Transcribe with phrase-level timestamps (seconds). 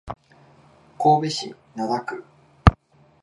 [0.97, 2.23] 神戸市灘区